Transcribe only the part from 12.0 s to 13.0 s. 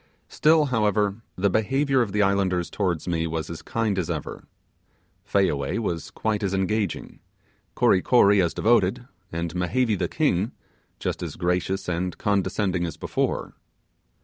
condescending as